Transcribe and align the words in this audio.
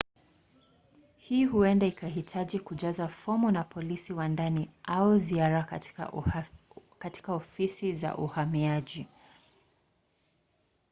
hii 1.19 1.45
huenda 1.45 1.85
ikahitaji 1.87 2.59
kujaza 2.59 3.07
fomu 3.07 3.51
na 3.51 3.63
polisi 3.63 4.13
wa 4.13 4.27
ndani 4.27 4.69
au 4.83 5.17
ziara 5.17 5.63
katika 6.99 7.33
ofisi 7.33 7.93
za 7.93 8.17
uhamiaji 8.17 9.07